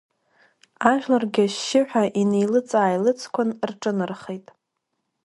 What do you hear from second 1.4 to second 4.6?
ашьшьыҳәа инеилыҵ-ааилыҵқәан рҿынархеит.